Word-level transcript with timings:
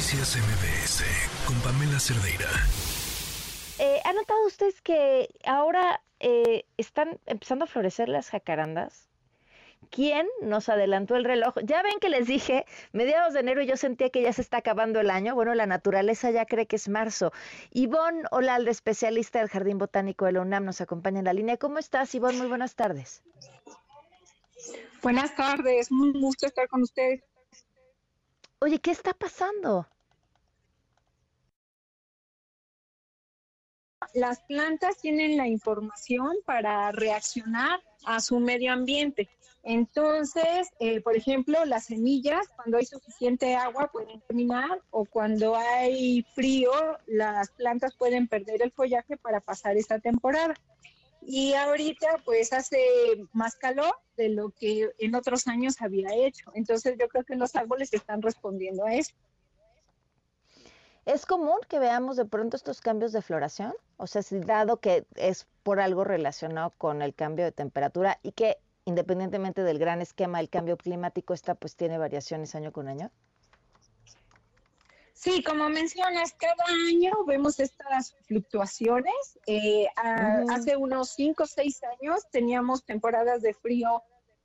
Noticias 0.00 0.38
MBS 0.38 1.04
con 1.46 1.60
Pamela 1.60 2.00
Cerdeira. 2.00 2.48
Eh, 3.78 4.00
¿Han 4.06 4.16
notado 4.16 4.46
ustedes 4.46 4.80
que 4.80 5.28
ahora 5.44 6.00
eh, 6.20 6.64
están 6.78 7.20
empezando 7.26 7.66
a 7.66 7.68
florecer 7.68 8.08
las 8.08 8.30
jacarandas? 8.30 9.10
¿Quién 9.90 10.26
nos 10.40 10.70
adelantó 10.70 11.16
el 11.16 11.24
reloj? 11.26 11.54
Ya 11.64 11.82
ven 11.82 11.98
que 12.00 12.08
les 12.08 12.26
dije, 12.26 12.64
mediados 12.92 13.34
de 13.34 13.40
enero 13.40 13.62
yo 13.62 13.76
sentía 13.76 14.08
que 14.08 14.22
ya 14.22 14.32
se 14.32 14.40
está 14.40 14.56
acabando 14.56 15.00
el 15.00 15.10
año. 15.10 15.34
Bueno, 15.34 15.54
la 15.54 15.66
naturaleza 15.66 16.30
ya 16.30 16.46
cree 16.46 16.66
que 16.66 16.76
es 16.76 16.88
marzo. 16.88 17.30
Ivonne 17.70 18.22
Olalde, 18.30 18.70
especialista 18.70 19.40
del 19.40 19.50
Jardín 19.50 19.76
Botánico 19.76 20.24
de 20.24 20.32
la 20.32 20.40
UNAM, 20.40 20.64
nos 20.64 20.80
acompaña 20.80 21.18
en 21.18 21.26
la 21.26 21.34
línea. 21.34 21.58
¿Cómo 21.58 21.78
estás, 21.78 22.14
Ivonne? 22.14 22.38
Muy 22.38 22.46
buenas 22.46 22.74
tardes. 22.74 23.22
Buenas 25.02 25.36
tardes, 25.36 25.92
muy 25.92 26.18
gusto 26.18 26.46
estar 26.46 26.68
con 26.68 26.80
ustedes. 26.80 27.22
Oye, 28.62 28.78
¿qué 28.78 28.90
está 28.90 29.14
pasando? 29.14 29.86
Las 34.12 34.40
plantas 34.40 34.98
tienen 34.98 35.38
la 35.38 35.48
información 35.48 36.36
para 36.44 36.92
reaccionar 36.92 37.80
a 38.04 38.20
su 38.20 38.38
medio 38.38 38.72
ambiente. 38.72 39.30
Entonces, 39.62 40.68
eh, 40.78 41.00
por 41.00 41.16
ejemplo, 41.16 41.64
las 41.64 41.86
semillas, 41.86 42.48
cuando 42.54 42.76
hay 42.76 42.84
suficiente 42.84 43.54
agua, 43.54 43.90
pueden 43.90 44.20
terminar 44.20 44.82
o 44.90 45.06
cuando 45.06 45.56
hay 45.56 46.22
frío, 46.34 46.72
las 47.06 47.50
plantas 47.52 47.94
pueden 47.94 48.28
perder 48.28 48.60
el 48.60 48.72
follaje 48.72 49.16
para 49.16 49.40
pasar 49.40 49.78
esta 49.78 49.98
temporada. 50.00 50.54
Y 51.22 51.54
ahorita, 51.54 52.22
pues, 52.24 52.52
hace 52.52 52.78
más 53.32 53.56
calor 53.56 53.94
de 54.16 54.30
lo 54.30 54.50
que 54.50 54.90
en 54.98 55.14
otros 55.14 55.46
años 55.46 55.80
había 55.80 56.14
hecho. 56.14 56.50
Entonces, 56.54 56.96
yo 56.98 57.08
creo 57.08 57.24
que 57.24 57.36
los 57.36 57.54
árboles 57.54 57.92
están 57.92 58.22
respondiendo 58.22 58.84
a 58.84 58.94
eso. 58.94 59.14
¿Es 61.06 61.26
común 61.26 61.58
que 61.68 61.78
veamos 61.78 62.16
de 62.16 62.24
pronto 62.24 62.56
estos 62.56 62.80
cambios 62.80 63.12
de 63.12 63.22
floración? 63.22 63.74
O 63.96 64.06
sea, 64.06 64.22
si 64.22 64.38
dado 64.40 64.78
que 64.78 65.06
es 65.16 65.46
por 65.62 65.80
algo 65.80 66.04
relacionado 66.04 66.72
con 66.76 67.02
el 67.02 67.14
cambio 67.14 67.44
de 67.44 67.52
temperatura 67.52 68.18
y 68.22 68.32
que 68.32 68.58
independientemente 68.84 69.62
del 69.62 69.78
gran 69.78 70.00
esquema 70.00 70.38
del 70.38 70.50
cambio 70.50 70.76
climático, 70.76 71.34
esta 71.34 71.54
pues 71.54 71.76
tiene 71.76 71.98
variaciones 71.98 72.54
año 72.54 72.72
con 72.72 72.88
año? 72.88 73.10
Sí, 75.22 75.42
como 75.42 75.68
mencionas, 75.68 76.32
cada 76.32 76.64
año 76.88 77.12
vemos 77.26 77.60
estas 77.60 78.16
fluctuaciones. 78.22 79.38
Eh, 79.46 79.86
hace 79.94 80.78
unos 80.78 81.10
cinco 81.10 81.42
o 81.42 81.46
seis 81.46 81.82
años 82.00 82.22
teníamos 82.30 82.82
temporadas 82.86 83.42
de 83.42 83.52
frío 83.52 84.02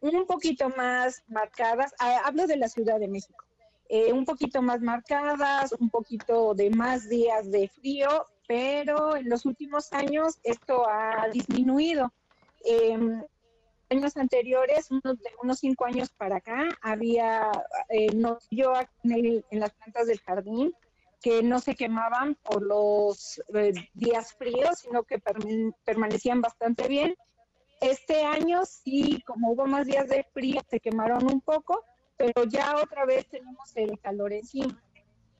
un 0.00 0.26
poquito 0.26 0.68
más 0.68 1.22
marcadas. 1.26 1.94
Ah, 1.98 2.20
hablo 2.26 2.46
de 2.46 2.58
la 2.58 2.68
Ciudad 2.68 3.00
de 3.00 3.08
México. 3.08 3.42
Eh, 3.88 4.12
un 4.12 4.26
poquito 4.26 4.60
más 4.60 4.82
marcadas, 4.82 5.72
un 5.72 5.88
poquito 5.88 6.52
de 6.52 6.68
más 6.68 7.08
días 7.08 7.50
de 7.50 7.68
frío, 7.68 8.26
pero 8.46 9.16
en 9.16 9.30
los 9.30 9.46
últimos 9.46 9.90
años 9.94 10.38
esto 10.42 10.86
ha 10.86 11.28
disminuido. 11.32 12.12
Em, 12.66 13.24
años 13.90 14.16
anteriores, 14.16 14.90
unos, 14.90 15.18
unos 15.42 15.58
cinco 15.58 15.84
años 15.86 16.10
para 16.10 16.36
acá, 16.36 16.68
había, 16.82 17.50
eh, 17.88 18.12
no, 18.14 18.38
yo 18.50 18.72
en, 19.04 19.44
las 19.50 19.72
plantas 19.72 20.06
del 20.06 20.20
jardín, 20.20 20.74
que 21.20 21.42
no 21.42 21.58
se 21.58 21.74
quemaban 21.74 22.36
por 22.36 22.62
los 22.62 23.42
eh, 23.54 23.72
días 23.94 24.34
fríos, 24.34 24.78
sino 24.78 25.02
que 25.02 25.20
permanecían 25.84 26.40
bastante 26.40 26.86
bien. 26.86 27.16
Este 27.80 28.24
año 28.24 28.64
sí, 28.64 29.22
como 29.26 29.52
hubo 29.52 29.66
más 29.66 29.86
días 29.86 30.08
de 30.08 30.24
frío, 30.32 30.60
se 30.68 30.80
quemaron 30.80 31.24
un 31.24 31.40
poco, 31.40 31.84
pero 32.16 32.44
ya 32.44 32.76
otra 32.76 33.04
vez 33.04 33.26
tenemos 33.28 33.76
el 33.76 33.98
calor 34.00 34.32
encima. 34.32 34.80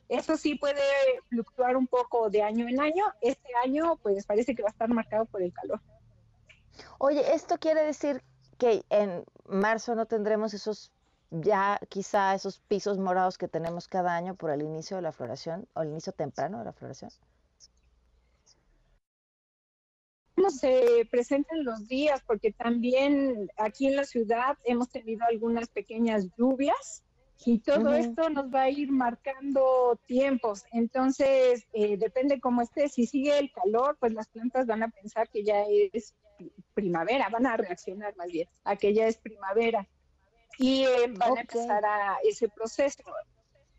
Eso 0.08 0.36
sí 0.36 0.54
puede 0.54 0.80
fluctuar 1.28 1.76
un 1.76 1.86
poco 1.86 2.30
de 2.30 2.42
año 2.42 2.66
en 2.66 2.80
año. 2.80 3.04
Este 3.20 3.54
año, 3.62 3.98
pues 4.02 4.24
parece 4.24 4.54
que 4.54 4.62
va 4.62 4.69
a 4.69 4.72
estar 4.72 4.88
marcado 4.88 5.26
por 5.26 5.42
el 5.42 5.52
calor. 5.52 5.80
Oye, 6.98 7.34
esto 7.34 7.59
quiere 7.59 7.82
decir 7.82 8.22
que 8.58 8.84
en 8.91 9.24
marzo 9.46 9.94
no 9.94 10.06
tendremos 10.06 10.52
esos 10.52 10.92
ya 11.30 11.78
quizá 11.88 12.34
esos 12.34 12.60
pisos 12.60 12.98
morados 12.98 13.38
que 13.38 13.48
tenemos 13.48 13.86
cada 13.86 14.14
año 14.14 14.34
por 14.34 14.50
el 14.50 14.62
inicio 14.62 14.96
de 14.96 15.02
la 15.02 15.12
floración 15.12 15.69
o 15.74 15.82
el 15.82 15.91
inicio 15.91 16.12
temprano 16.12 16.58
de 16.58 16.64
la 16.64 16.72
floración? 16.72 17.10
No 20.36 20.50
se 20.50 21.06
presentan 21.10 21.64
los 21.64 21.88
días 21.88 22.22
porque 22.26 22.52
también 22.52 23.50
aquí 23.56 23.88
en 23.88 23.97
la 23.97 24.04
ciudad 24.04 24.56
hemos 24.64 24.88
tenido 24.88 25.24
algunas 25.26 25.68
pequeñas 25.68 26.28
lluvias 26.36 27.02
y 27.44 27.58
todo 27.58 27.92
esto 27.92 28.30
nos 28.30 28.52
va 28.52 28.62
a 28.62 28.70
ir 28.70 28.91
marcando 28.91 29.98
tiempos. 30.06 30.64
Entonces, 30.72 31.66
eh, 31.72 31.97
depende 31.97 32.41
cómo 32.41 32.62
esté. 32.62 32.88
Si 32.88 33.06
sigue 33.06 33.38
el 33.38 33.52
calor, 33.52 33.97
pues 34.00 34.12
las 34.12 34.28
plantas 34.28 34.66
van 34.66 34.82
a 34.82 34.88
pensar 34.88 35.28
que 35.28 35.44
ya 35.44 35.62
es 35.92 36.14
primavera, 36.78 37.28
van 37.28 37.44
a 37.47 37.56
reaccionar 37.56 38.16
más 38.16 38.28
bien 38.28 38.49
a 38.62 38.77
que 38.77 38.94
ya 38.94 39.09
es 39.09 39.19
primavera 39.19 39.89
y 40.59 40.84
eh, 40.84 41.12
van 41.16 41.37
a 41.37 41.41
empezar 41.41 41.84
a 41.84 42.19
ese 42.22 42.49
proceso. 42.49 43.03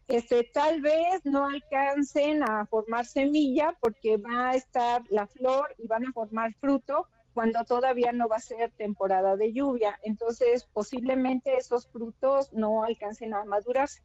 Este, 0.10 0.44
tal 0.54 0.82
vez 0.82 1.24
no 1.24 1.46
alcancen 1.46 2.44
a 2.44 2.66
formar 2.66 3.06
semilla 3.06 3.74
porque 3.80 4.18
va 4.18 4.50
a 4.50 4.56
estar 4.56 5.02
la 5.10 5.28
flor 5.28 5.74
y 5.78 5.88
van 5.88 6.08
a 6.08 6.12
formar 6.12 6.54
fruto 6.56 7.08
cuando 7.34 7.64
todavía 7.64 8.12
no 8.12 8.28
va 8.28 8.36
a 8.36 8.42
ser 8.42 8.72
temporada 8.72 9.38
de 9.38 9.54
lluvia. 9.54 9.98
Entonces, 10.04 10.66
posiblemente 10.74 11.56
esos 11.56 11.88
frutos 11.88 12.52
no 12.52 12.84
alcancen 12.84 13.34
a 13.34 13.46
madurarse. 13.46 14.02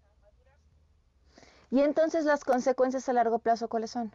Y 1.73 1.81
entonces 1.81 2.25
las 2.25 2.45
consecuencias 2.45 3.09
a 3.09 3.13
largo 3.13 3.41
plazo, 3.41 3.69
¿cuáles 3.69 3.91
son? 3.91 4.15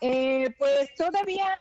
Eh, 0.00 0.54
pues 0.58 0.94
todavía 0.94 1.60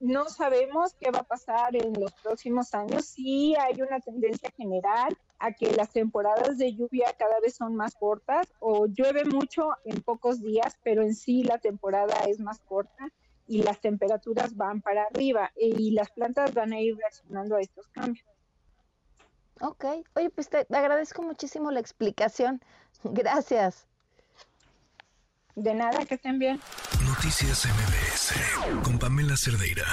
no 0.00 0.28
sabemos 0.28 0.94
qué 0.98 1.10
va 1.10 1.20
a 1.20 1.24
pasar 1.24 1.76
en 1.76 1.92
los 1.92 2.12
próximos 2.22 2.74
años. 2.74 3.04
Sí 3.04 3.54
hay 3.56 3.80
una 3.82 4.00
tendencia 4.00 4.50
general 4.56 5.16
a 5.38 5.52
que 5.52 5.70
las 5.72 5.90
temporadas 5.90 6.58
de 6.58 6.74
lluvia 6.74 7.14
cada 7.18 7.38
vez 7.40 7.54
son 7.54 7.76
más 7.76 7.94
cortas 7.94 8.48
o 8.60 8.86
llueve 8.86 9.24
mucho 9.24 9.70
en 9.84 10.00
pocos 10.02 10.40
días, 10.40 10.76
pero 10.82 11.02
en 11.02 11.14
sí 11.14 11.44
la 11.44 11.58
temporada 11.58 12.14
es 12.26 12.40
más 12.40 12.60
corta 12.60 13.10
y 13.46 13.62
las 13.62 13.80
temperaturas 13.80 14.56
van 14.56 14.80
para 14.80 15.04
arriba 15.04 15.50
y 15.56 15.90
las 15.90 16.10
plantas 16.10 16.54
van 16.54 16.72
a 16.72 16.80
ir 16.80 16.96
reaccionando 16.96 17.56
a 17.56 17.60
estos 17.60 17.88
cambios. 17.88 18.26
Ok, 19.60 19.84
oye, 20.14 20.30
pues 20.30 20.48
te 20.48 20.66
agradezco 20.70 21.22
muchísimo 21.22 21.70
la 21.70 21.80
explicación. 21.80 22.60
Gracias. 23.04 23.89
De 25.56 25.74
nada, 25.74 26.04
que 26.06 26.14
estén 26.14 26.38
bien. 26.38 26.60
Noticias 27.04 27.66
MBS 27.66 28.82
con 28.82 28.98
Pamela 28.98 29.36
Cerdeira. 29.36 29.84